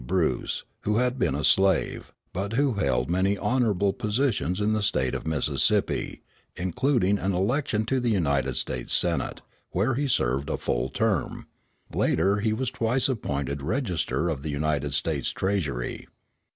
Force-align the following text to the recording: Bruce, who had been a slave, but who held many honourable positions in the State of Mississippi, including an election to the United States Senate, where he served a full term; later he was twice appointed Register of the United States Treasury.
Bruce, 0.03 0.63
who 0.79 0.97
had 0.97 1.19
been 1.19 1.35
a 1.35 1.43
slave, 1.43 2.11
but 2.33 2.53
who 2.53 2.73
held 2.73 3.07
many 3.07 3.37
honourable 3.37 3.93
positions 3.93 4.59
in 4.59 4.73
the 4.73 4.81
State 4.81 5.13
of 5.13 5.27
Mississippi, 5.27 6.23
including 6.55 7.19
an 7.19 7.35
election 7.35 7.85
to 7.85 7.99
the 7.99 8.09
United 8.09 8.55
States 8.55 8.93
Senate, 8.95 9.41
where 9.69 9.93
he 9.93 10.07
served 10.07 10.49
a 10.49 10.57
full 10.57 10.89
term; 10.89 11.45
later 11.93 12.37
he 12.39 12.51
was 12.51 12.71
twice 12.71 13.07
appointed 13.07 13.61
Register 13.61 14.27
of 14.27 14.41
the 14.41 14.49
United 14.49 14.95
States 14.95 15.29
Treasury. 15.29 16.07